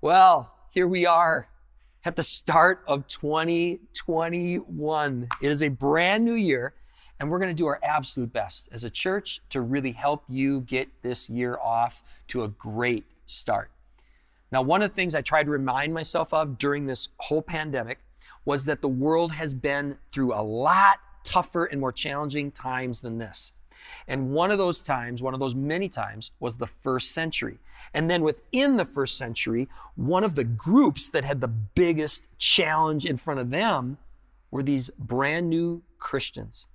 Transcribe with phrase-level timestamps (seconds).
[0.00, 1.48] Well, here we are
[2.04, 5.28] at the start of 2021.
[5.42, 6.74] It is a brand new year,
[7.18, 10.60] and we're going to do our absolute best as a church to really help you
[10.60, 13.72] get this year off to a great start.
[14.52, 17.98] Now, one of the things I tried to remind myself of during this whole pandemic
[18.44, 23.18] was that the world has been through a lot tougher and more challenging times than
[23.18, 23.52] this.
[24.06, 27.58] And one of those times, one of those many times, was the first century.
[27.94, 33.04] And then within the first century, one of the groups that had the biggest challenge
[33.04, 33.98] in front of them
[34.50, 36.68] were these brand new Christians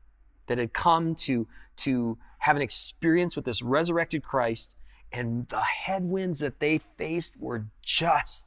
[0.48, 4.76] that had come to, to have an experience with this resurrected Christ.
[5.12, 8.46] And the headwinds that they faced were just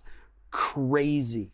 [0.50, 1.52] crazy.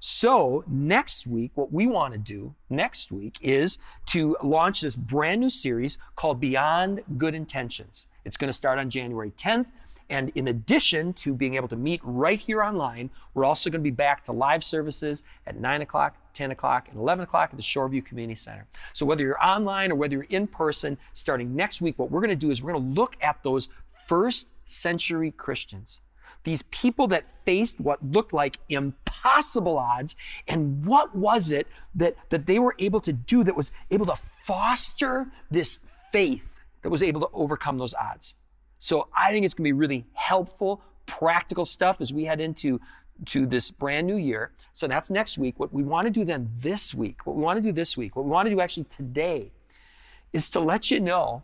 [0.00, 5.40] So, next week, what we want to do next week is to launch this brand
[5.40, 8.06] new series called Beyond Good Intentions.
[8.24, 9.66] It's going to start on January 10th.
[10.08, 13.84] And in addition to being able to meet right here online, we're also going to
[13.84, 17.62] be back to live services at 9 o'clock, 10 o'clock, and 11 o'clock at the
[17.62, 18.66] Shoreview Community Center.
[18.92, 22.30] So whether you're online or whether you're in person, starting next week, what we're going
[22.30, 23.68] to do is we're going to look at those
[24.06, 26.00] first century Christians.
[26.44, 32.46] These people that faced what looked like impossible odds, and what was it that, that
[32.46, 35.80] they were able to do that was able to foster this
[36.12, 38.34] faith that was able to overcome those odds?
[38.78, 42.80] So I think it's going to be really helpful, practical stuff as we head into
[43.26, 44.52] to this brand new year.
[44.72, 45.58] So that's next week.
[45.58, 48.14] What we want to do then this week, what we want to do this week,
[48.14, 49.50] what we want to do actually today
[50.32, 51.42] is to let you know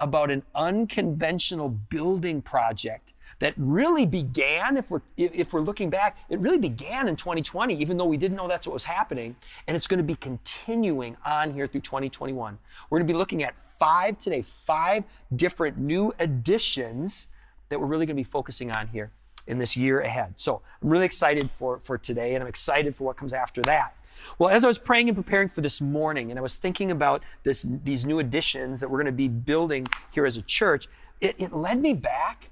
[0.00, 6.38] about an unconventional building project that really began, if we're, if we're looking back, it
[6.38, 9.36] really began in 2020, even though we didn't know that's what was happening.
[9.66, 12.58] And it's going to be continuing on here through 2021.
[12.90, 15.04] We're going to be looking at five today, five
[15.34, 17.28] different new additions
[17.68, 19.10] that we're really going to be focusing on here
[19.46, 20.38] in this year ahead.
[20.38, 23.94] So I'm really excited for, for today, and I'm excited for what comes after that.
[24.38, 27.24] Well, as I was praying and preparing for this morning, and I was thinking about
[27.42, 30.86] this, these new additions that we're going to be building here as a church,
[31.20, 32.50] it, it led me back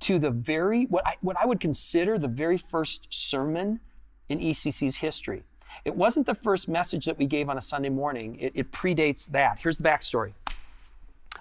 [0.00, 3.80] to the very, what I, what I would consider the very first sermon
[4.28, 5.42] in ECC's history.
[5.84, 9.30] It wasn't the first message that we gave on a Sunday morning, it, it predates
[9.30, 9.58] that.
[9.60, 10.32] Here's the backstory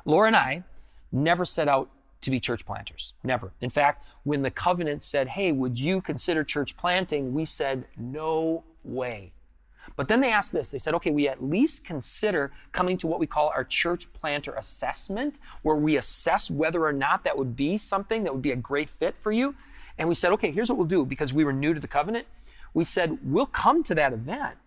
[0.06, 0.64] Laura and I
[1.12, 1.90] never set out
[2.22, 3.14] to be church planters.
[3.24, 3.54] Never.
[3.62, 7.34] In fact, when the covenant said, hey, would you consider church planting?
[7.34, 9.32] We said, no way.
[9.96, 13.20] But then they asked this they said, okay, we at least consider coming to what
[13.20, 17.78] we call our church planter assessment, where we assess whether or not that would be
[17.78, 19.56] something that would be a great fit for you.
[19.98, 22.28] And we said, okay, here's what we'll do because we were new to the covenant.
[22.74, 24.58] We said, we'll come to that event,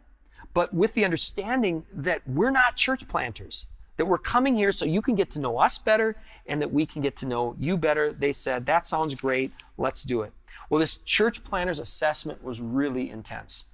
[0.55, 3.69] but with the understanding that we're not church planters,
[3.99, 6.87] that we're coming here so you can get to know us better and that we
[6.87, 8.12] can get to know you better.
[8.12, 10.33] They said, that sounds great, let's do it.
[10.71, 13.67] Well, this church planters assessment was really intense.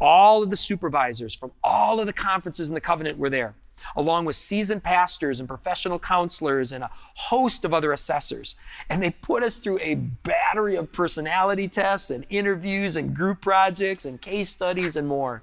[0.00, 3.54] All of the supervisors from all of the conferences in the covenant were there,
[3.96, 8.56] along with seasoned pastors and professional counselors and a host of other assessors.
[8.90, 14.04] And they put us through a battery of personality tests and interviews and group projects
[14.04, 15.42] and case studies and more.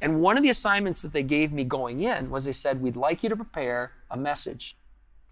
[0.00, 2.96] And one of the assignments that they gave me going in was they said, We'd
[2.96, 4.76] like you to prepare a message.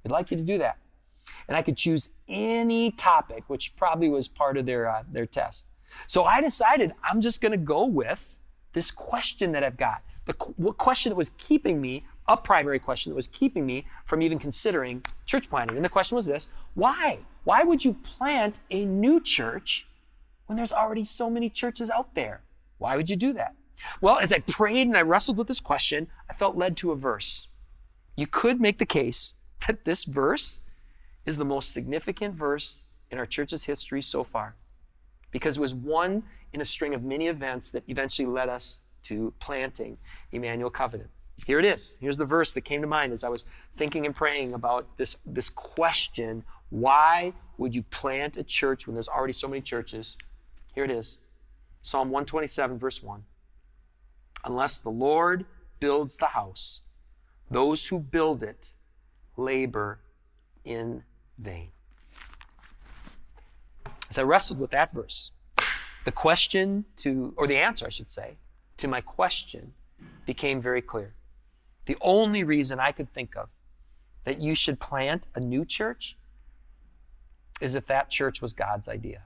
[0.03, 0.78] We'd like you to do that.
[1.47, 5.66] And I could choose any topic, which probably was part of their, uh, their test.
[6.06, 8.38] So I decided I'm just going to go with
[8.76, 13.16] this question that I've got, the question that was keeping me, a primary question that
[13.16, 15.76] was keeping me from even considering church planting.
[15.76, 17.20] And the question was this why?
[17.44, 19.87] Why would you plant a new church
[20.44, 22.42] when there's already so many churches out there?
[22.76, 23.54] Why would you do that?
[24.03, 26.97] Well, as I prayed and I wrestled with this question, I felt led to a
[26.97, 27.48] verse.
[28.14, 29.32] You could make the case
[29.66, 30.60] that this verse
[31.25, 34.54] is the most significant verse in our church's history so far
[35.31, 36.22] because it was one
[36.53, 39.98] in a string of many events that eventually led us to planting
[40.32, 41.10] Emmanuel Covenant.
[41.44, 41.98] Here it is.
[42.00, 43.44] Here's the verse that came to mind as I was
[43.76, 49.09] thinking and praying about this, this question why would you plant a church when there's
[49.09, 50.17] already so many churches?
[50.75, 51.20] Here it is
[51.82, 53.25] Psalm 127, verse 1.
[54.44, 55.46] Unless the Lord
[55.78, 56.81] builds the house,
[57.50, 58.73] those who build it
[59.37, 60.00] labor
[60.64, 61.05] in
[61.38, 61.70] vain.
[64.08, 65.32] As I wrestled with that verse,
[66.05, 68.37] the question to, or the answer, I should say,
[68.76, 69.73] to my question
[70.25, 71.14] became very clear.
[71.87, 73.50] The only reason I could think of
[74.25, 76.17] that you should plant a new church
[77.61, 79.23] is if that church was God's idea.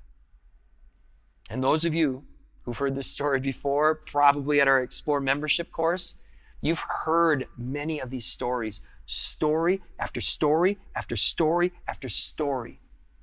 [1.49, 2.25] And those of you
[2.62, 6.17] who've heard this story before, probably at our Explore membership course,
[6.61, 12.79] you've heard many of these stories, story after story after story after story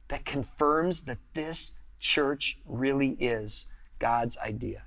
[0.10, 3.68] that confirms that this church really is
[4.00, 4.84] God's idea.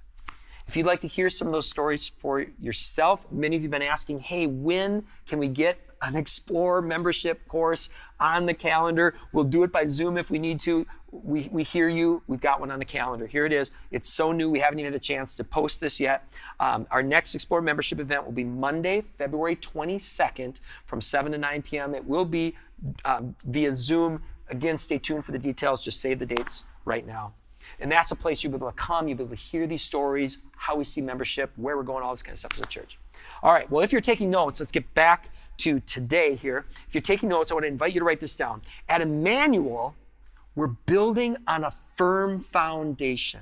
[0.67, 3.73] If you'd like to hear some of those stories for yourself, many of you have
[3.73, 7.91] been asking, hey, when can we get an Explore membership course
[8.21, 9.15] on the calendar?
[9.33, 10.87] We'll do it by Zoom if we need to.
[11.11, 12.23] We, we hear you.
[12.29, 13.27] We've got one on the calendar.
[13.27, 13.73] Here it is.
[13.91, 14.49] It's so new.
[14.49, 16.29] We haven't even had a chance to post this yet.
[16.61, 21.63] Um, our next Explore membership event will be Monday, February 22nd from 7 to 9
[21.63, 21.97] p.m.
[21.97, 22.55] It will be
[23.05, 24.23] um, via Zoom.
[24.51, 25.83] Again, stay tuned for the details.
[25.83, 27.33] Just save the dates right now.
[27.79, 29.83] And that's a place you'll be able to come, you'll be able to hear these
[29.83, 32.67] stories, how we see membership, where we're going, all this kind of stuff as a
[32.67, 32.99] church.
[33.43, 36.65] All right, well, if you're taking notes, let's get back to today here.
[36.89, 38.63] If you're taking notes, I want to invite you to write this down.
[38.89, 39.95] At Emmanuel,
[40.55, 43.41] we're building on a firm foundation.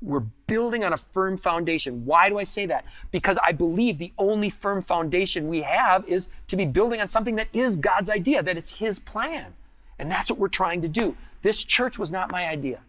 [0.00, 2.04] We're building on a firm foundation.
[2.04, 2.84] Why do I say that?
[3.10, 7.34] Because I believe the only firm foundation we have is to be building on something
[7.36, 9.54] that is God's idea, that it's His plan.
[9.98, 11.16] And that's what we're trying to do.
[11.42, 12.80] This church was not my idea.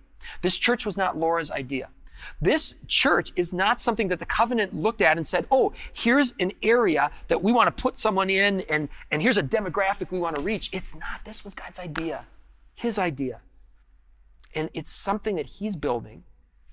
[0.42, 1.90] This church was not Laura's idea.
[2.42, 6.52] This church is not something that the covenant looked at and said, oh, here's an
[6.62, 10.36] area that we want to put someone in and, and here's a demographic we want
[10.36, 10.70] to reach.
[10.74, 11.24] It's not.
[11.26, 12.26] This was God's idea,
[12.76, 13.40] His idea.
[14.54, 16.24] And it's something that He's building,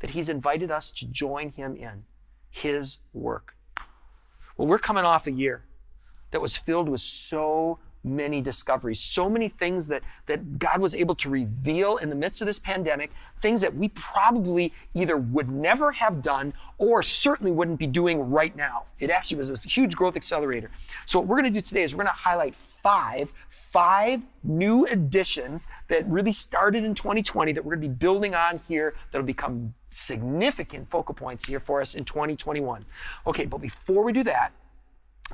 [0.00, 2.04] that He's invited us to join Him in,
[2.50, 3.54] His work.
[4.56, 5.64] Well, we're coming off a year
[6.30, 11.14] that was filled with so many discoveries, so many things that, that God was able
[11.16, 13.10] to reveal in the midst of this pandemic,
[13.40, 18.54] things that we probably either would never have done or certainly wouldn't be doing right
[18.56, 18.84] now.
[19.00, 20.70] It actually was a huge growth accelerator.
[21.04, 24.86] So what we're going to do today is we're going to highlight five, five new
[24.86, 29.26] additions that really started in 2020 that we're going to be building on here that'll
[29.26, 32.84] become significant focal points here for us in 2021.
[33.26, 34.52] Okay, but before we do that,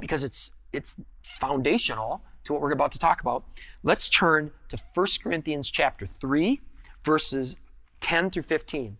[0.01, 3.44] because it's it's foundational, to what we're about to talk about,
[3.83, 6.61] let's turn to 1 Corinthians chapter 3,
[7.05, 7.56] verses
[8.00, 8.97] 10 through 15.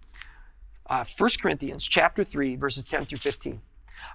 [0.89, 3.61] Uh, 1 Corinthians chapter 3, verses 10 through 15.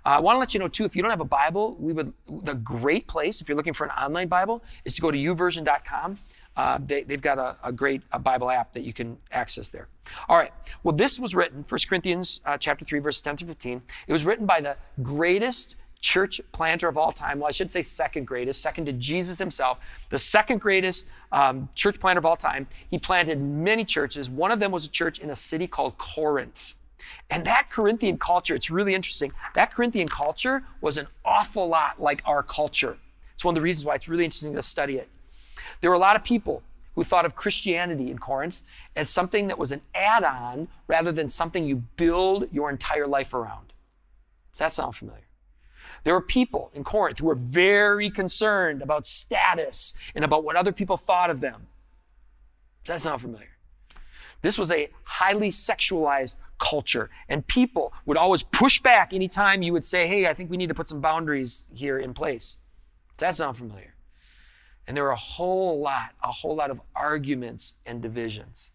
[0.06, 1.94] Uh, I want to let you know too, if you don't have a Bible, we
[1.94, 2.14] would
[2.44, 6.18] the great place if you're looking for an online Bible is to go to youversion.com.
[6.56, 9.88] Uh, they, have got a, a great a Bible app that you can access there.
[10.28, 10.52] All right.
[10.82, 13.82] Well, this was written, 1 Corinthians uh, chapter 3, verses 10 through 15.
[14.08, 15.76] It was written by the greatest
[16.08, 17.40] church planter of all time.
[17.40, 19.78] Well, I should say second greatest, second to Jesus himself,
[20.10, 22.66] the second greatest um, church planter of all time.
[22.90, 24.30] He planted many churches.
[24.30, 26.76] One of them was a church in a city called Corinth.
[27.30, 29.34] And that Corinthian culture, it's really interesting.
[29.54, 32.98] That Corinthian culture was an awful lot like our culture.
[33.36, 35.10] It's one of the reasons why it's really interesting to study it.
[35.82, 36.64] There were a lot of people
[36.96, 38.62] who thought of Christianity in Corinth
[38.96, 43.34] as something that was an add on rather than something you build your entire life
[43.34, 43.74] around.
[44.54, 45.27] Does that sound familiar?
[46.08, 50.72] There were people in Corinth who were very concerned about status and about what other
[50.72, 51.68] people thought of them.
[52.86, 53.58] Does that sound familiar?
[54.42, 59.84] This was a highly sexualized culture, and people would always push back anytime you would
[59.84, 62.56] say, Hey, I think we need to put some boundaries here in place.
[63.18, 63.96] Does that sound familiar?
[64.88, 68.72] And there were a whole lot, a whole lot of arguments and divisions.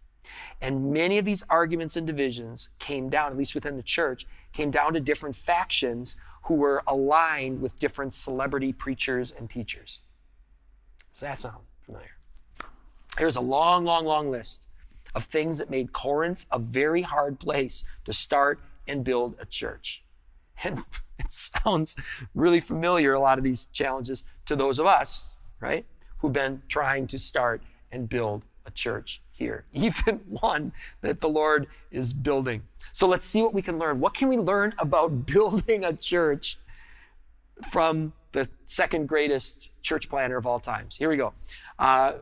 [0.61, 4.71] And many of these arguments and divisions came down, at least within the church, came
[4.71, 10.01] down to different factions who were aligned with different celebrity preachers and teachers.
[11.13, 12.11] Does that sound familiar?
[13.19, 14.67] Here's a long, long, long list
[15.15, 20.03] of things that made Corinth a very hard place to start and build a church.
[20.65, 20.79] And
[21.19, 21.97] it sounds
[22.35, 25.85] really familiar, a lot of these challenges, to those of us, right,
[26.19, 31.67] who've been trying to start and build a church here, even one that the Lord
[31.91, 32.63] is building.
[32.93, 34.01] So let's see what we can learn.
[34.01, 36.59] What can we learn about building a church
[37.71, 40.97] from the second greatest church planner of all times?
[40.97, 41.33] Here we go.
[41.79, 42.15] Uh,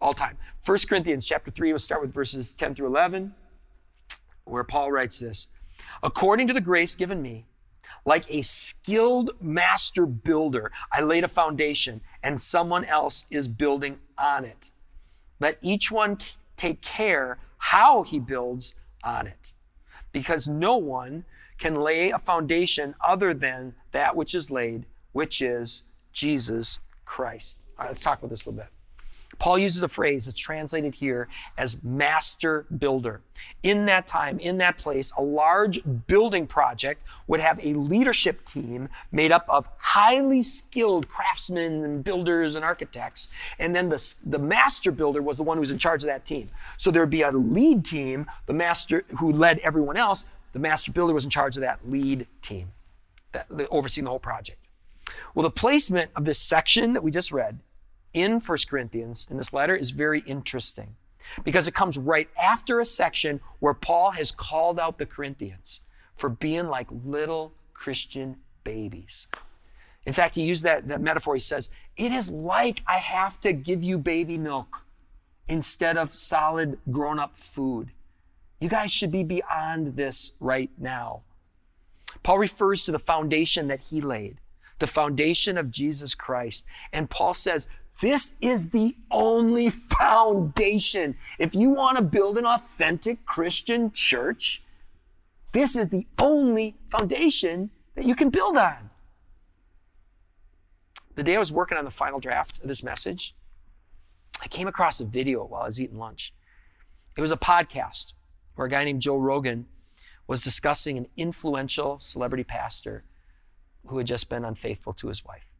[0.00, 0.36] all time.
[0.64, 3.34] 1 Corinthians chapter 3, we'll start with verses 10 through 11,
[4.44, 5.48] where Paul writes this
[6.02, 7.46] According to the grace given me,
[8.04, 14.44] like a skilled master builder, I laid a foundation, and someone else is building on
[14.44, 14.70] it.
[15.40, 16.18] Let each one
[16.56, 19.52] take care how he builds on it.
[20.12, 21.24] Because no one
[21.58, 27.58] can lay a foundation other than that which is laid, which is Jesus Christ.
[27.78, 28.72] All right, let's talk about this a little bit.
[29.38, 33.20] Paul uses a phrase that's translated here as master builder.
[33.62, 38.88] In that time, in that place, a large building project would have a leadership team
[39.12, 43.28] made up of highly skilled craftsmen and builders and architects.
[43.58, 46.24] And then the, the master builder was the one who was in charge of that
[46.24, 46.48] team.
[46.76, 50.26] So there'd be a lead team, the master who led everyone else.
[50.52, 52.72] The master builder was in charge of that lead team,
[53.32, 54.58] that, overseeing the whole project.
[55.34, 57.58] Well, the placement of this section that we just read
[58.14, 60.96] in 1 Corinthians in this letter is very interesting.
[61.42, 65.80] because it comes right after a section where Paul has called out the Corinthians
[66.16, 69.26] for being like little Christian babies.
[70.06, 71.34] In fact, he used that, that metaphor.
[71.34, 74.84] He says, It is like I have to give you baby milk
[75.48, 77.90] instead of solid grown up food.
[78.60, 81.22] You guys should be beyond this right now.
[82.22, 84.38] Paul refers to the foundation that he laid,
[84.78, 86.64] the foundation of Jesus Christ.
[86.92, 87.68] And Paul says,
[88.00, 91.16] this is the only foundation.
[91.38, 94.62] If you want to build an authentic Christian church,
[95.52, 98.90] this is the only foundation that you can build on.
[101.14, 103.34] The day I was working on the final draft of this message,
[104.42, 106.34] I came across a video while I was eating lunch.
[107.16, 108.12] It was a podcast
[108.56, 109.66] where a guy named Joe Rogan
[110.26, 113.04] was discussing an influential celebrity pastor
[113.86, 115.53] who had just been unfaithful to his wife.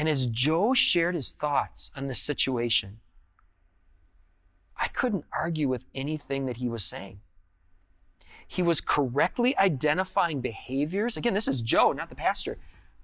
[0.00, 3.00] And as Joe shared his thoughts on this situation,
[4.74, 7.20] I couldn't argue with anything that he was saying.
[8.48, 11.18] He was correctly identifying behaviors.
[11.18, 12.56] Again, this is Joe, not the pastor.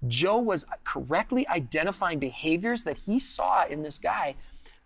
[0.07, 4.33] Joe was correctly identifying behaviors that he saw in this guy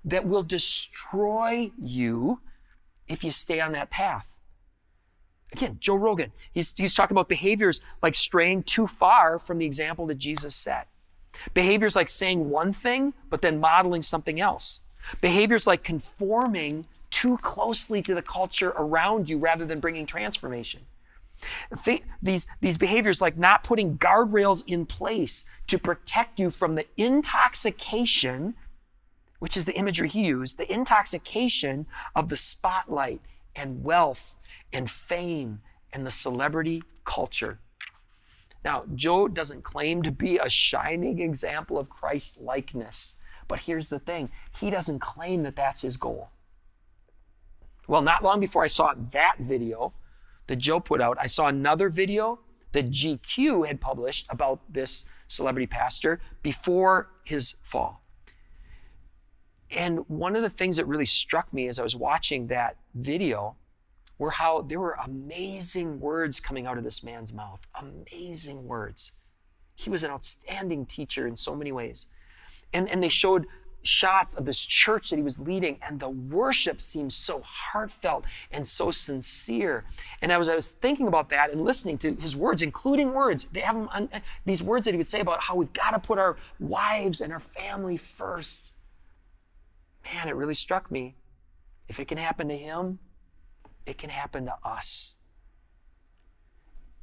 [0.04, 2.42] that will destroy you
[3.08, 4.38] if you stay on that path.
[5.54, 10.08] Again, Joe Rogan, he's, he's talking about behaviors like straying too far from the example
[10.08, 10.90] that Jesus set.
[11.54, 14.80] Behaviors like saying one thing, but then modeling something else.
[15.20, 20.82] Behaviors like conforming too closely to the culture around you rather than bringing transformation.
[22.22, 28.54] These, these behaviors like not putting guardrails in place to protect you from the intoxication,
[29.40, 33.22] which is the imagery he used, the intoxication of the spotlight
[33.56, 34.36] and wealth
[34.72, 37.60] and fame and the celebrity culture.
[38.64, 43.16] Now, Joe doesn't claim to be a shining example of Christ likeness,
[43.48, 46.30] but here's the thing he doesn't claim that that's his goal.
[47.88, 49.94] Well, not long before I saw that video
[50.48, 52.40] that Joe put out, I saw another video
[52.72, 58.02] that GQ had published about this celebrity pastor before his fall.
[59.70, 63.56] And one of the things that really struck me as I was watching that video
[64.22, 67.60] were how there were amazing words coming out of this man's mouth.
[67.74, 69.14] Amazing words.
[69.74, 72.06] He was an outstanding teacher in so many ways.
[72.72, 73.48] And, and they showed
[73.82, 78.68] shots of this church that he was leading, and the worship seemed so heartfelt and
[78.68, 79.86] so sincere.
[80.22, 83.62] And as I was thinking about that and listening to his words, including words, they
[83.62, 86.20] have them, uh, these words that he would say about how we've got to put
[86.20, 88.72] our wives and our family first.
[90.14, 91.16] Man, it really struck me.
[91.88, 93.00] If it can happen to him,
[93.86, 95.16] it can happen to us.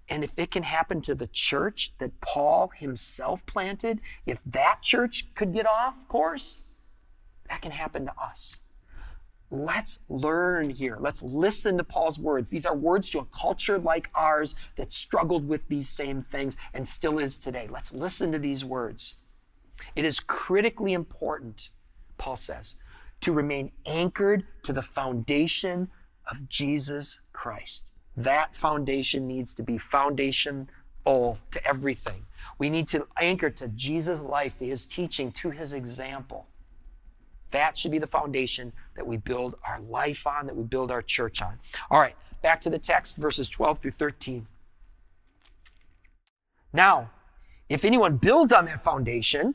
[0.08, 5.26] And if it can happen to the church that Paul himself planted, if that church
[5.34, 6.60] could get off course,
[7.48, 8.58] that can happen to us.
[9.50, 10.98] Let's learn here.
[11.00, 12.50] Let's listen to Paul's words.
[12.50, 16.86] These are words to a culture like ours that struggled with these same things and
[16.86, 17.66] still is today.
[17.70, 19.14] Let's listen to these words.
[19.96, 21.70] It is critically important,
[22.18, 22.76] Paul says,
[23.22, 25.88] to remain anchored to the foundation
[26.30, 27.84] of Jesus Christ.
[28.16, 30.68] That foundation needs to be foundation
[31.04, 32.26] all to everything.
[32.58, 36.46] We need to anchor to Jesus' life, to his teaching, to his example.
[37.50, 41.00] That should be the foundation that we build our life on, that we build our
[41.00, 41.58] church on.
[41.90, 44.46] All right, back to the text, verses 12 through 13.
[46.72, 47.10] Now,
[47.68, 49.54] if anyone builds on that foundation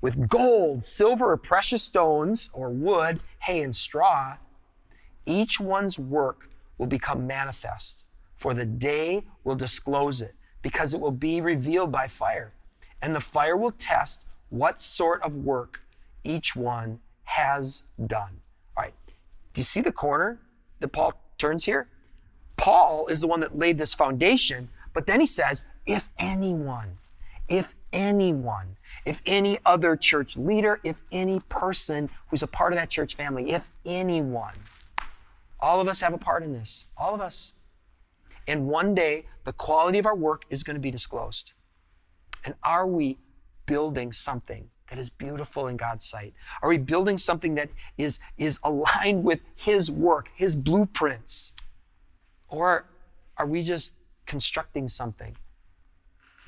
[0.00, 4.36] with gold, silver, or precious stones, or wood, hay, and straw,
[5.26, 8.04] each one's work will become manifest,
[8.36, 12.52] for the day will disclose it, because it will be revealed by fire.
[13.00, 15.80] And the fire will test what sort of work
[16.24, 18.40] each one has done.
[18.76, 18.94] All right.
[19.52, 20.40] Do you see the corner
[20.80, 21.88] that Paul turns here?
[22.56, 26.98] Paul is the one that laid this foundation, but then he says, if anyone,
[27.48, 32.90] if anyone, if any other church leader, if any person who's a part of that
[32.90, 34.54] church family, if anyone,
[35.64, 36.84] all of us have a part in this.
[36.94, 37.52] All of us.
[38.46, 41.52] And one day, the quality of our work is going to be disclosed.
[42.44, 43.16] And are we
[43.64, 46.34] building something that is beautiful in God's sight?
[46.60, 51.52] Are we building something that is, is aligned with His work, His blueprints?
[52.48, 52.84] Or
[53.38, 53.94] are we just
[54.26, 55.34] constructing something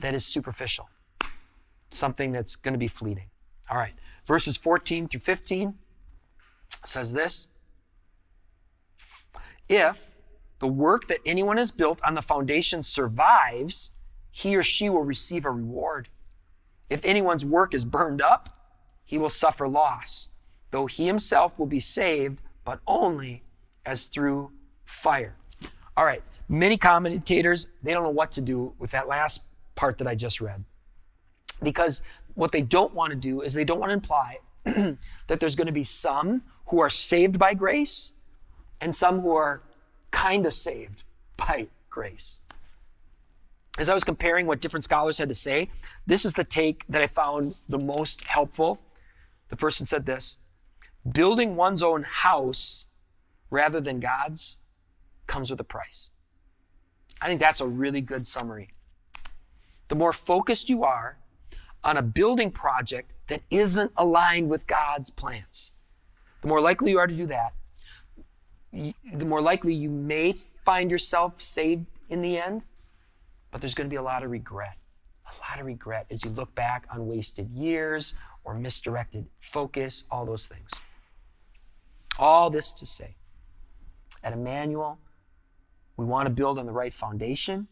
[0.01, 0.91] that is superficial?
[1.91, 3.31] Something that's going to be fleeting.
[3.71, 3.95] All right.
[4.27, 5.73] Verses 14 through 15
[6.85, 7.49] says this
[9.69, 10.17] if
[10.59, 13.91] the work that anyone has built on the foundation survives,
[14.31, 16.09] he or she will receive a reward.
[16.89, 18.51] If anyone's work is burned up,
[19.05, 20.29] he will suffer loss,
[20.71, 23.43] though he himself will be saved, but only
[23.85, 24.51] as through
[24.85, 25.37] fire.
[25.97, 29.43] All right, many commentators, they don't know what to do with that last
[29.75, 30.65] part that I just read.
[31.63, 32.03] Because
[32.35, 34.39] what they don't want to do is they don't want to imply
[35.27, 38.13] that there's going to be some who are saved by grace
[38.81, 39.63] and some who are
[40.11, 41.05] kind of saved
[41.37, 42.39] by grace.
[43.79, 45.71] As I was comparing what different scholars had to say,
[46.07, 48.81] this is the take that I found the most helpful.
[49.49, 50.39] The person said this
[51.11, 52.87] Building one's own house
[53.51, 54.57] rather than God's
[55.27, 56.11] comes with a price.
[57.21, 58.71] I think that's a really good summary.
[59.89, 61.19] The more focused you are
[61.85, 65.73] on a building project that isn't aligned with God's plans,
[66.43, 67.53] the more likely you are to do that,
[69.13, 70.33] the more likely you may
[70.65, 72.63] find yourself saved in the end,
[73.51, 74.77] but there's going to be a lot of regret.
[75.27, 80.27] A lot of regret as you look back on wasted years or misdirected focus, all
[80.27, 80.71] those things.
[82.19, 83.17] All this to say,
[84.23, 84.99] at Emmanuel,
[85.97, 87.69] we want to build on the right foundation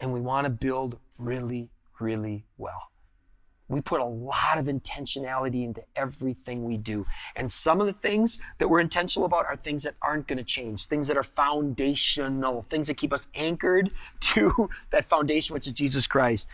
[0.00, 2.91] and we want to build really, really well.
[3.68, 7.06] We put a lot of intentionality into everything we do.
[7.36, 10.44] And some of the things that we're intentional about are things that aren't going to
[10.44, 13.90] change, things that are foundational, things that keep us anchored
[14.20, 16.48] to that foundation, which is Jesus Christ.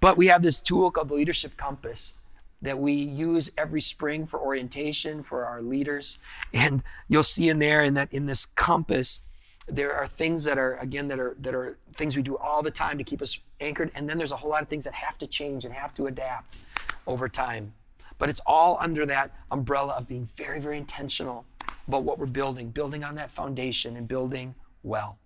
[0.00, 2.14] But we have this tool called the Leadership Compass
[2.62, 6.18] that we use every spring for orientation for our leaders.
[6.52, 9.20] And you'll see in there in that in this compass,
[9.68, 12.70] there are things that are again that are that are things we do all the
[12.70, 13.90] time to keep us anchored.
[13.94, 16.06] And then there's a whole lot of things that have to change and have to
[16.06, 16.58] adapt
[17.06, 17.74] over time.
[18.18, 21.44] But it's all under that umbrella of being very very intentional
[21.88, 25.18] about what we're building building on that foundation and building well.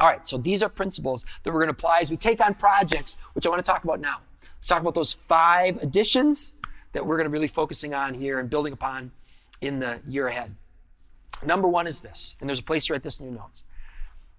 [0.00, 2.54] All right so these are principles that we're going to apply as we take on
[2.54, 4.18] projects which i want to talk about now.
[4.56, 6.54] Let's talk about those five additions
[6.92, 9.12] that we're going to really focusing on here and building upon
[9.60, 10.54] in the year ahead
[11.44, 13.62] Number one is this, and there's a place to write this in your notes.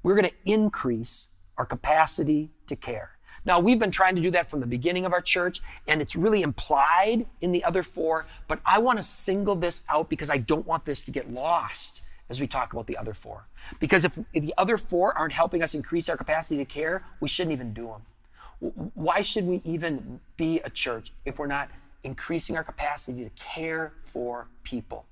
[0.03, 3.11] We're going to increase our capacity to care.
[3.45, 6.15] Now, we've been trying to do that from the beginning of our church, and it's
[6.15, 10.37] really implied in the other four, but I want to single this out because I
[10.37, 13.45] don't want this to get lost as we talk about the other four.
[13.79, 17.27] Because if, if the other four aren't helping us increase our capacity to care, we
[17.27, 18.91] shouldn't even do them.
[18.93, 21.69] Why should we even be a church if we're not
[22.03, 25.05] increasing our capacity to care for people?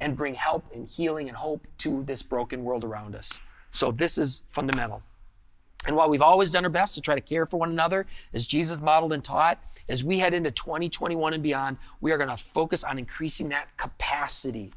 [0.00, 3.38] And bring help and healing and hope to this broken world around us.
[3.72, 5.02] So, this is fundamental.
[5.86, 8.46] And while we've always done our best to try to care for one another, as
[8.46, 12.36] Jesus modeled and taught, as we head into 2021 and beyond, we are going to
[12.36, 14.72] focus on increasing that capacity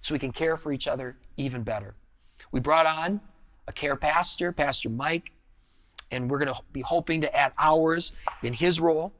[0.00, 1.94] so we can care for each other even better.
[2.50, 3.20] We brought on
[3.66, 5.32] a care pastor, Pastor Mike,
[6.10, 9.12] and we're going to be hoping to add hours in his role.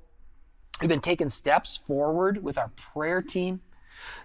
[0.81, 3.61] We've been taking steps forward with our prayer team.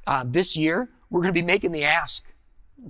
[0.06, 2.26] Uh, this year, we're going to be making the ask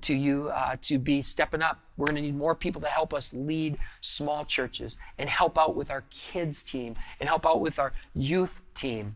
[0.01, 1.79] to you uh, to be stepping up.
[1.97, 5.75] We're going to need more people to help us lead small churches and help out
[5.75, 9.15] with our kids team and help out with our youth team.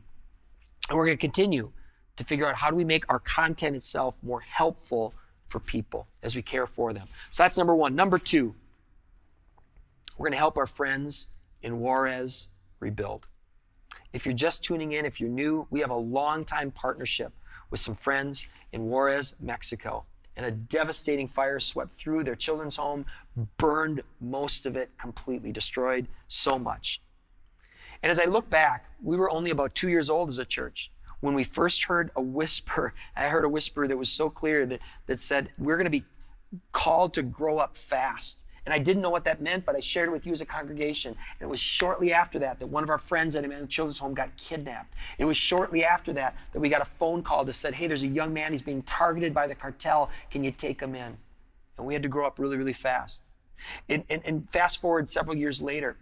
[0.90, 1.72] And we're going to continue
[2.16, 5.14] to figure out how do we make our content itself more helpful
[5.48, 7.08] for people as we care for them.
[7.32, 7.96] So that's number one.
[7.96, 8.56] Number two,
[10.18, 11.30] we're going to help our friends
[11.62, 13.28] in Juarez rebuild.
[14.12, 17.34] If you're just tuning in, if you're new, we have a long time partnership
[17.74, 20.06] with some friends in Juarez, Mexico.
[20.38, 23.08] And a devastating fire swept through their children's home,
[23.58, 27.02] burned most of it completely, destroyed so much.
[28.04, 30.92] And as I look back, we were only about two years old as a church
[31.20, 32.94] when we first heard a whisper.
[33.16, 36.06] I heard a whisper that was so clear that, that said, We're going to be
[36.74, 38.38] called to grow up fast.
[38.66, 40.46] And I didn't know what that meant, but I shared it with you as a
[40.46, 41.12] congregation.
[41.40, 44.14] And it was shortly after that that one of our friends at Emmanuel Children's Home
[44.14, 44.94] got kidnapped.
[45.18, 48.04] It was shortly after that that we got a phone call that said, hey, there's
[48.04, 50.10] a young man, he's being targeted by the cartel.
[50.32, 51.18] Can you take him in?
[51.78, 53.24] And we had to grow up really, really fast.
[53.90, 55.98] And, and, and fast forward several years later,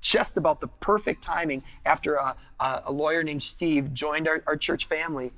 [0.00, 4.86] just about the perfect timing after a, a lawyer named Steve joined our, our church
[4.86, 5.32] family,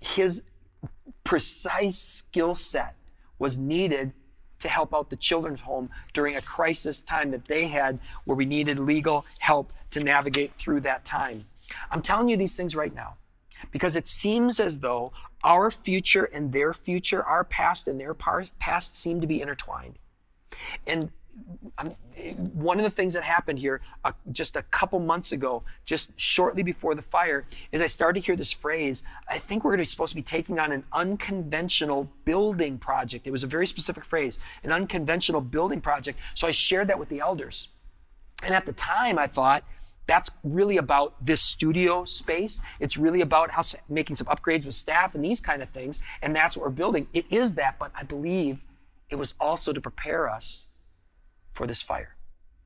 [0.00, 0.42] his
[1.24, 2.94] precise skill set
[3.38, 4.12] was needed
[4.60, 8.44] to help out the children's home during a crisis time that they had where we
[8.44, 11.44] needed legal help to navigate through that time.
[11.90, 13.16] I'm telling you these things right now
[13.70, 15.12] because it seems as though
[15.44, 19.98] our future and their future, our past and their past seem to be intertwined.
[20.86, 21.10] And
[22.52, 26.62] one of the things that happened here uh, just a couple months ago, just shortly
[26.62, 29.04] before the fire, is I started to hear this phrase.
[29.28, 33.26] I think we're supposed to be taking on an unconventional building project.
[33.26, 36.18] It was a very specific phrase, an unconventional building project.
[36.34, 37.68] So I shared that with the elders.
[38.42, 39.62] And at the time, I thought,
[40.08, 42.60] That's really about this studio space.
[42.80, 46.00] It's really about how making some upgrades with staff and these kind of things.
[46.22, 47.06] And that's what we're building.
[47.12, 48.64] It is that, but I believe
[49.10, 50.67] it was also to prepare us
[51.58, 52.14] for this fire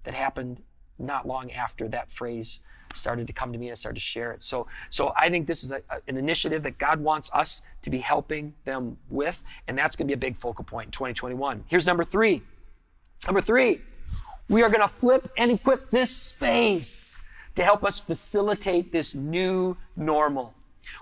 [0.04, 0.62] that happened
[0.98, 2.60] not long after that phrase
[2.94, 4.42] started to come to me and I started to share it.
[4.42, 7.88] So, so I think this is a, a, an initiative that God wants us to
[7.88, 11.64] be helping them with, and that's going to be a big focal point in 2021.
[11.68, 12.42] Here's number three.
[13.24, 13.80] Number three,
[14.50, 17.18] we are going to flip and equip this space
[17.56, 20.52] to help us facilitate this new normal.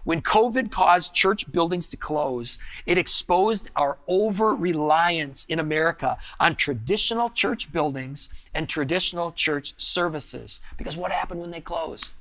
[0.04, 6.56] When COVID caused church buildings to close, it exposed our over reliance in America on
[6.56, 10.60] traditional church buildings and traditional church services.
[10.76, 12.12] Because what happened when they closed?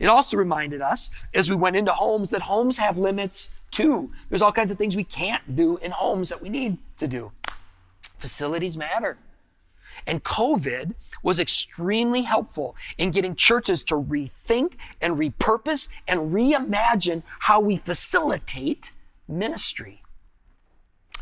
[0.00, 4.12] It also reminded us as we went into homes that homes have limits too.
[4.28, 7.32] There's all kinds of things we can't do in homes that we need to do.
[8.18, 9.18] Facilities matter.
[10.06, 17.60] And COVID was extremely helpful in getting churches to rethink and repurpose and reimagine how
[17.60, 18.92] we facilitate
[19.26, 20.02] ministry.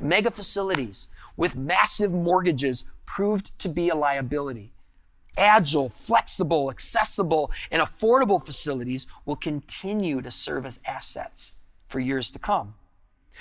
[0.00, 4.72] Mega facilities with massive mortgages proved to be a liability.
[5.38, 11.52] Agile, flexible, accessible, and affordable facilities will continue to serve as assets
[11.88, 12.74] for years to come.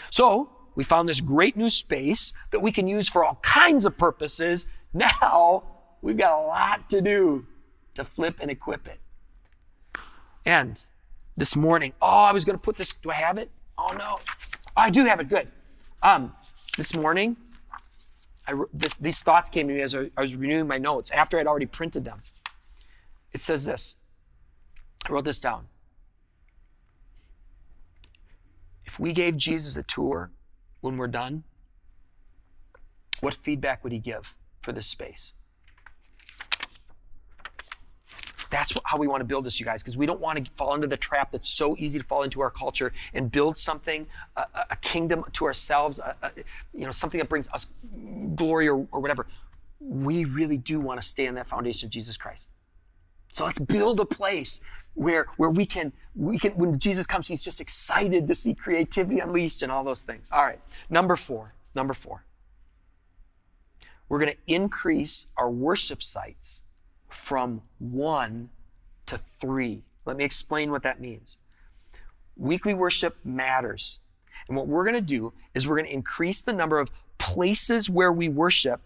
[0.10, 3.98] So, we found this great new space that we can use for all kinds of
[3.98, 4.68] purposes.
[4.96, 5.64] Now,
[6.06, 7.48] we've got a lot to do
[7.96, 9.00] to flip and equip it.
[10.46, 10.86] And
[11.36, 13.50] this morning, oh, I was going to put this, do I have it?
[13.76, 14.20] Oh, no.
[14.78, 15.48] I do have it, good.
[16.04, 16.32] Um,
[16.78, 17.36] this morning,
[18.48, 21.40] I, this, these thoughts came to me as I, I was renewing my notes after
[21.40, 22.22] I'd already printed them.
[23.34, 23.96] It says this
[25.10, 25.66] I wrote this down.
[28.86, 30.30] If we gave Jesus a tour
[30.82, 31.46] when we're done,
[33.22, 35.34] what feedback would he give for this space?
[38.50, 40.76] That's how we want to build this, you guys, because we don't want to fall
[40.76, 44.06] into the trap that's so easy to fall into our culture and build something,
[44.36, 46.32] a, a kingdom to ourselves, a, a,
[46.74, 47.72] you know, something that brings us
[48.36, 49.28] glory or, or whatever.
[49.80, 52.50] We really do want to stay on that foundation of Jesus Christ.
[53.34, 54.62] So let's build a place
[54.94, 59.20] where, where we can, we can, when Jesus comes, he's just excited to see creativity
[59.20, 60.30] unleashed and all those things.
[60.32, 60.60] All right.
[60.90, 62.24] Number four, number four.
[64.08, 66.62] We're going to increase our worship sites
[67.16, 68.50] from one
[69.08, 69.84] to three.
[70.06, 71.38] Let me explain what that means.
[72.38, 74.00] Weekly worship matters.
[74.48, 77.90] And what we're going to do is we're going to increase the number of places
[77.90, 78.82] where we worship,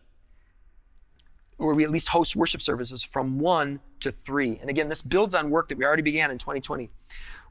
[1.58, 4.58] where we at least host worship services from one to three.
[4.62, 6.90] And again, this builds on work that we already began in 2020.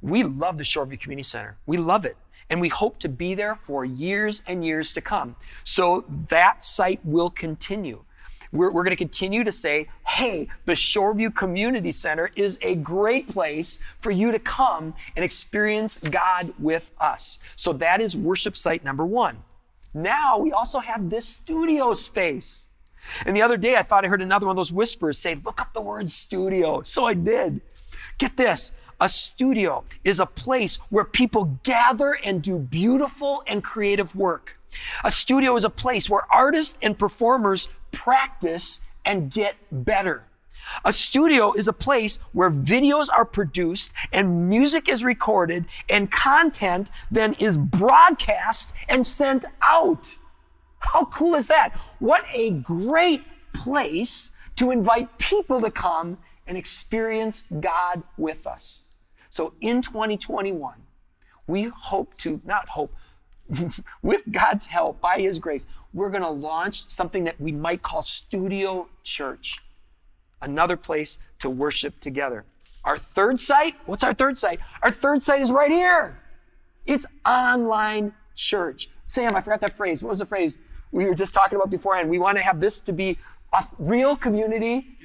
[0.00, 1.58] We love the Shoreview Community Center.
[1.66, 2.16] We love it.
[2.50, 5.36] And we hope to be there for years and years to come.
[5.64, 8.04] So that site will continue.
[8.52, 13.28] We're, we're going to continue to say, hey, the Shoreview Community Center is a great
[13.28, 17.38] place for you to come and experience God with us.
[17.56, 19.42] So that is worship site number one.
[19.94, 22.66] Now we also have this studio space.
[23.24, 25.60] And the other day I thought I heard another one of those whispers say, look
[25.60, 26.82] up the word studio.
[26.82, 27.60] So I did.
[28.18, 28.72] Get this.
[29.00, 34.58] A studio is a place where people gather and do beautiful and creative work.
[35.04, 40.24] A studio is a place where artists and performers practice and get better.
[40.84, 46.90] A studio is a place where videos are produced and music is recorded and content
[47.10, 50.16] then is broadcast and sent out.
[50.80, 51.76] How cool is that?
[51.98, 53.22] What a great
[53.52, 58.82] place to invite people to come and experience God with us.
[59.30, 60.74] So in 2021,
[61.46, 62.94] we hope to, not hope,
[64.02, 68.02] with God's help, by His grace, we're going to launch something that we might call
[68.02, 69.62] Studio Church,
[70.42, 72.44] another place to worship together.
[72.84, 74.60] Our third site, what's our third site?
[74.82, 76.18] Our third site is right here.
[76.86, 78.88] It's online church.
[79.06, 80.02] Sam, I forgot that phrase.
[80.02, 80.58] What was the phrase
[80.92, 82.08] we were just talking about beforehand?
[82.08, 83.18] We want to have this to be
[83.52, 84.96] a real community,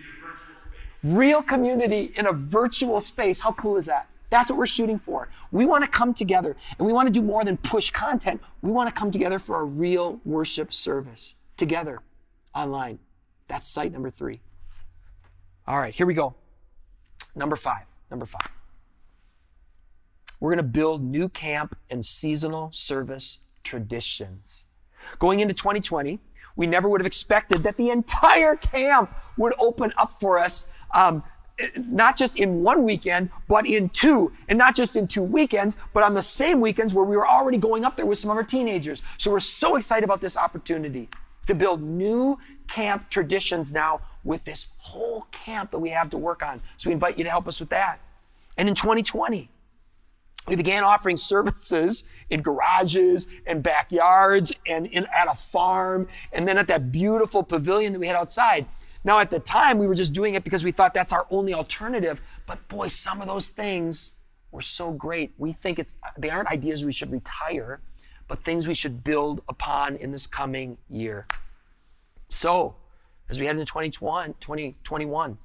[1.04, 3.42] real community in a virtual space.
[3.42, 4.08] How cool is that?
[4.34, 5.30] That's what we're shooting for.
[5.52, 8.42] We want to come together and we want to do more than push content.
[8.64, 12.02] We want to come together for a real worship service together
[12.56, 12.98] online.
[13.48, 14.42] That's site number three.
[15.68, 16.34] All right, here we go.
[17.36, 17.86] Number five.
[18.10, 18.50] Number five.
[20.40, 24.66] We're going to build new camp and seasonal service traditions.
[25.20, 26.20] Going into 2020,
[26.56, 31.24] we never would have expected that the entire camp would open up for us um,
[31.76, 34.32] not just in one weekend, but in two.
[34.48, 37.58] And not just in two weekends, but on the same weekends where we were already
[37.58, 39.02] going up there with some of our teenagers.
[39.18, 41.10] So we're so excited about this opportunity.
[41.46, 46.42] to build new camp traditions now with this whole camp that we have to work
[46.42, 46.62] on.
[46.78, 48.00] So we invite you to help us with that.
[48.58, 49.50] And in 2020,
[50.48, 56.58] we began offering services in garages and backyards and in, at a farm and then
[56.58, 58.66] at that beautiful pavilion that we had outside.
[59.04, 61.54] Now, at the time, we were just doing it because we thought that's our only
[61.54, 62.22] alternative.
[62.48, 64.14] But boy, some of those things
[64.52, 65.34] were so great.
[65.38, 67.82] We think it's they aren't ideas we should retire,
[68.28, 71.28] but things we should build upon in this coming year.
[72.30, 72.76] So,
[73.30, 75.38] as we head into 2021, 2021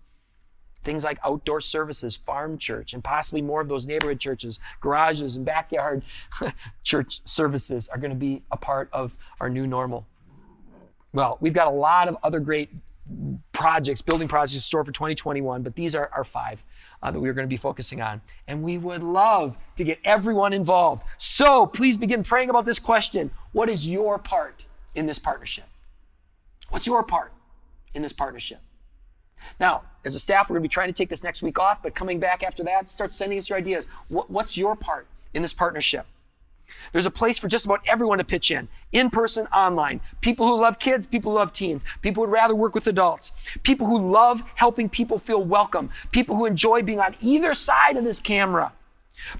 [0.84, 5.44] things like outdoor services, farm church, and possibly more of those neighborhood churches, garages, and
[5.44, 6.02] backyard
[6.82, 10.06] church services are going to be a part of our new normal.
[11.12, 12.70] Well, we've got a lot of other great
[13.52, 16.64] projects, building projects store for 2021, but these are our five
[17.02, 18.20] uh, that we're going to be focusing on.
[18.46, 21.04] And we would love to get everyone involved.
[21.18, 25.64] So please begin praying about this question What is your part in this partnership?
[26.70, 27.32] What's your part
[27.94, 28.60] in this partnership?
[29.60, 31.82] Now, as a staff, we're going to be trying to take this next week off,
[31.82, 33.86] but coming back after that, start sending us your ideas.
[34.08, 36.06] What, what's your part in this partnership?
[36.92, 40.00] There's a place for just about everyone to pitch in, in person, online.
[40.20, 43.32] People who love kids, people who love teens, people who would rather work with adults,
[43.62, 48.04] people who love helping people feel welcome, people who enjoy being on either side of
[48.04, 48.72] this camera.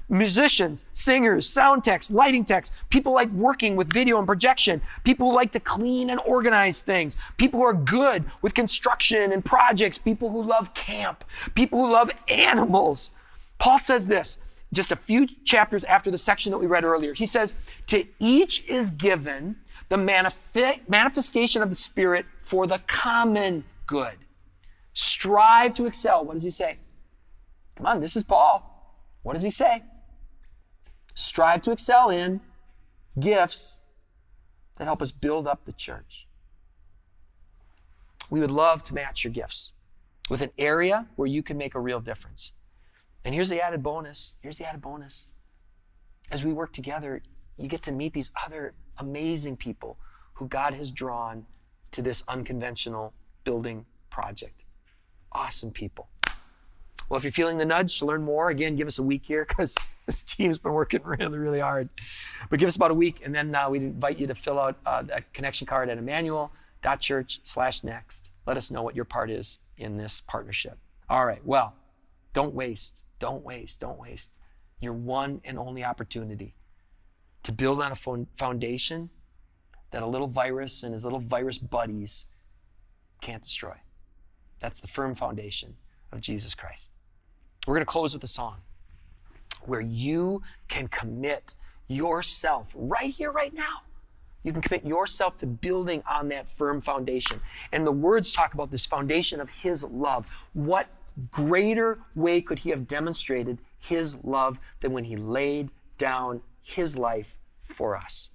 [0.09, 5.35] Musicians, singers, sound techs, lighting techs, people like working with video and projection, people who
[5.35, 10.29] like to clean and organize things, people who are good with construction and projects, people
[10.29, 11.23] who love camp,
[11.55, 13.11] people who love animals.
[13.57, 14.39] Paul says this
[14.73, 17.13] just a few chapters after the section that we read earlier.
[17.13, 17.55] He says,
[17.87, 19.55] To each is given
[19.89, 24.17] the manif- manifestation of the Spirit for the common good.
[24.93, 26.23] Strive to excel.
[26.23, 26.77] What does he say?
[27.75, 28.65] Come on, this is Paul.
[29.23, 29.83] What does he say?
[31.13, 32.41] Strive to excel in
[33.19, 33.79] gifts
[34.77, 36.27] that help us build up the church.
[38.29, 39.73] We would love to match your gifts
[40.29, 42.53] with an area where you can make a real difference.
[43.25, 44.33] And here's the added bonus.
[44.41, 45.27] Here's the added bonus.
[46.31, 47.21] As we work together,
[47.57, 49.97] you get to meet these other amazing people
[50.33, 51.45] who God has drawn
[51.91, 54.63] to this unconventional building project.
[55.31, 56.07] Awesome people.
[57.09, 59.45] Well, if you're feeling the nudge to learn more, again, give us a week here
[59.49, 61.89] because this team's been working really, really hard.
[62.49, 64.77] But give us about a week, and then uh, we invite you to fill out
[64.85, 68.29] uh, that connection card at emmanuel.church slash next.
[68.45, 70.77] Let us know what your part is in this partnership.
[71.09, 71.73] All right, well,
[72.33, 74.31] don't waste, don't waste, don't waste
[74.79, 76.55] your one and only opportunity
[77.43, 79.09] to build on a foundation
[79.91, 82.25] that a little virus and his little virus buddies
[83.21, 83.75] can't destroy.
[84.59, 85.75] That's the firm foundation
[86.11, 86.91] of Jesus Christ.
[87.67, 88.57] We're going to close with a song
[89.65, 91.55] where you can commit
[91.87, 93.81] yourself right here, right now.
[94.43, 97.41] You can commit yourself to building on that firm foundation.
[97.73, 100.27] And the words talk about this foundation of His love.
[100.53, 100.87] What
[101.31, 107.37] greater way could He have demonstrated His love than when He laid down His life
[107.63, 108.29] for us?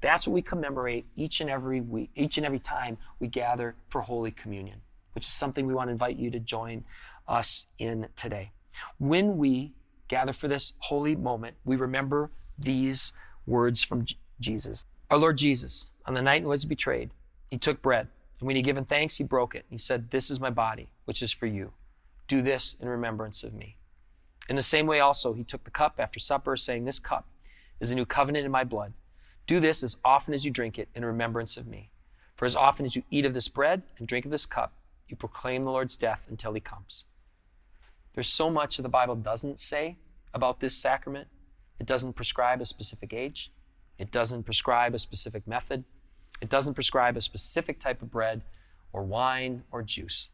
[0.00, 4.00] That's what we commemorate each and every week, each and every time we gather for
[4.00, 4.80] Holy Communion,
[5.12, 6.84] which is something we want to invite you to join
[7.28, 8.52] us in today.
[8.98, 9.74] When we
[10.08, 13.12] gather for this holy moment, we remember these
[13.46, 14.06] words from
[14.40, 14.86] Jesus.
[15.10, 17.10] Our Lord Jesus, on the night he was betrayed,
[17.48, 19.66] he took bread, and when he given thanks, he broke it.
[19.68, 21.72] He said, This is my body, which is for you.
[22.30, 23.74] Do this in remembrance of me.
[24.48, 27.26] In the same way, also, he took the cup after supper, saying, This cup
[27.80, 28.92] is a new covenant in my blood.
[29.48, 31.90] Do this as often as you drink it in remembrance of me.
[32.36, 34.74] For as often as you eat of this bread and drink of this cup,
[35.08, 37.04] you proclaim the Lord's death until he comes.
[38.14, 39.96] There's so much that the Bible doesn't say
[40.32, 41.26] about this sacrament.
[41.80, 43.50] It doesn't prescribe a specific age.
[43.98, 45.82] It doesn't prescribe a specific method.
[46.40, 48.42] It doesn't prescribe a specific type of bread
[48.92, 50.28] or wine or juice.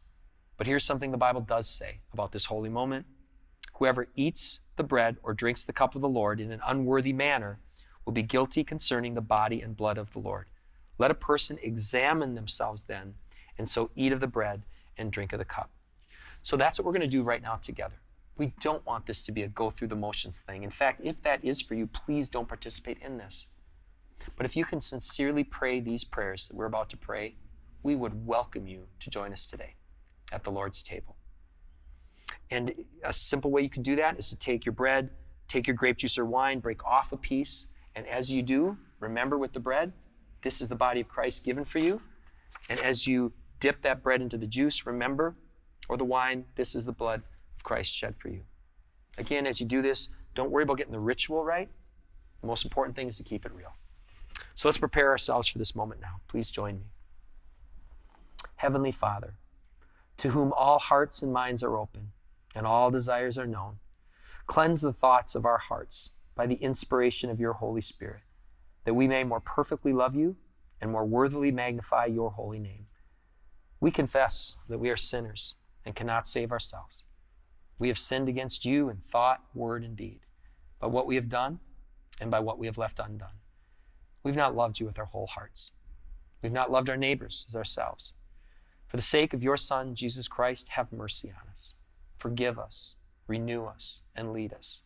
[0.57, 3.05] But here's something the Bible does say about this holy moment.
[3.75, 7.59] Whoever eats the bread or drinks the cup of the Lord in an unworthy manner
[8.05, 10.47] will be guilty concerning the body and blood of the Lord.
[10.97, 13.15] Let a person examine themselves then,
[13.57, 14.63] and so eat of the bread
[14.97, 15.69] and drink of the cup.
[16.41, 18.01] So that's what we're going to do right now together.
[18.35, 20.63] We don't want this to be a go through the motions thing.
[20.63, 23.45] In fact, if that is for you, please don't participate in this.
[24.35, 27.35] But if you can sincerely pray these prayers that we're about to pray,
[27.83, 29.75] we would welcome you to join us today
[30.31, 31.15] at the Lord's table.
[32.49, 35.09] And a simple way you can do that is to take your bread,
[35.47, 39.37] take your grape juice or wine, break off a piece, and as you do, remember
[39.37, 39.91] with the bread,
[40.43, 41.99] this is the body of Christ given for you.
[42.69, 45.35] And as you dip that bread into the juice, remember
[45.89, 47.23] or the wine, this is the blood
[47.55, 48.41] of Christ shed for you.
[49.17, 51.69] Again, as you do this, don't worry about getting the ritual right.
[52.41, 53.73] The most important thing is to keep it real.
[54.53, 56.19] So let's prepare ourselves for this moment now.
[56.27, 56.85] Please join me.
[58.57, 59.33] Heavenly Father,
[60.17, 62.11] to whom all hearts and minds are open
[62.55, 63.77] and all desires are known,
[64.47, 68.21] cleanse the thoughts of our hearts by the inspiration of your Holy Spirit,
[68.85, 70.35] that we may more perfectly love you
[70.81, 72.87] and more worthily magnify your holy name.
[73.79, 77.03] We confess that we are sinners and cannot save ourselves.
[77.79, 80.21] We have sinned against you in thought, word, and deed,
[80.79, 81.59] by what we have done
[82.19, 83.39] and by what we have left undone.
[84.23, 85.73] We've not loved you with our whole hearts.
[86.41, 88.13] We've not loved our neighbors as ourselves.
[88.87, 91.73] For the sake of your Son, Jesus Christ, have mercy on us.
[92.17, 92.95] Forgive us,
[93.27, 94.81] renew us, and lead us,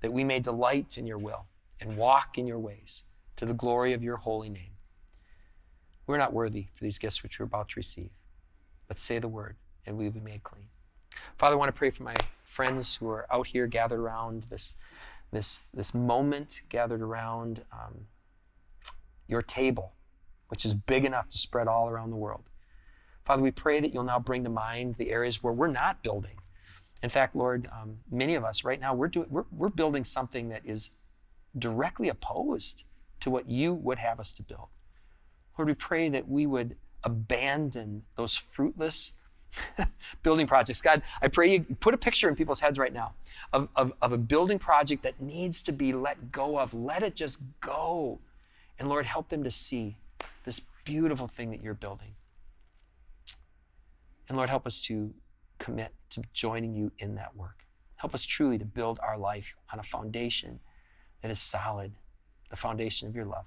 [0.00, 1.46] that we may delight in your will
[1.80, 3.04] and walk in your ways
[3.36, 4.72] to the glory of your holy name.
[6.06, 8.10] We're not worthy for these gifts which we're about to receive,
[8.86, 10.66] but say the word, and we will be made clean.
[11.38, 14.74] Father, I want to pray for my friends who are out here gathered around this,
[15.32, 18.06] this, this moment, gathered around um,
[19.26, 19.92] your table,
[20.48, 22.44] which is big enough to spread all around the world.
[23.30, 26.34] Father, we pray that you'll now bring to mind the areas where we're not building.
[27.00, 30.48] In fact, Lord, um, many of us right now, we're, doing, we're, we're building something
[30.48, 30.90] that is
[31.56, 32.82] directly opposed
[33.20, 34.66] to what you would have us to build.
[35.56, 39.12] Lord, we pray that we would abandon those fruitless
[40.24, 40.80] building projects.
[40.80, 43.12] God, I pray you put a picture in people's heads right now
[43.52, 46.74] of, of, of a building project that needs to be let go of.
[46.74, 48.18] Let it just go.
[48.80, 49.98] And Lord, help them to see
[50.44, 52.16] this beautiful thing that you're building.
[54.30, 55.12] And Lord, help us to
[55.58, 57.66] commit to joining you in that work.
[57.96, 60.60] Help us truly to build our life on a foundation
[61.20, 61.94] that is solid,
[62.48, 63.46] the foundation of your love.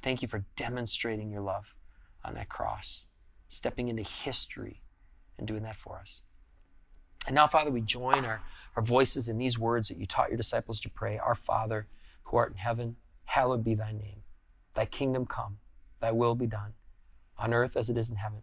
[0.00, 1.74] Thank you for demonstrating your love
[2.24, 3.06] on that cross,
[3.48, 4.82] stepping into history
[5.36, 6.22] and doing that for us.
[7.26, 8.40] And now, Father, we join our,
[8.76, 11.88] our voices in these words that you taught your disciples to pray Our Father,
[12.22, 14.22] who art in heaven, hallowed be thy name.
[14.76, 15.58] Thy kingdom come,
[16.00, 16.74] thy will be done,
[17.36, 18.42] on earth as it is in heaven.